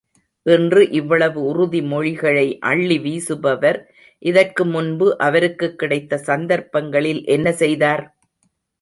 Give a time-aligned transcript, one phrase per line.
[0.45, 3.79] இன்று இவ்வளவு உறுதி மொழிகளை அள்ளி வீசுபவர்
[4.23, 8.03] இதற்கு முன்பு அவருக்குக் கிடைத்த சந்தர்ப்பங்களில் என்ன செய்தார்?